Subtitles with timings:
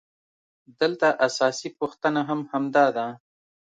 [0.81, 3.07] دلته اساسي پوښتنه هم همدا ده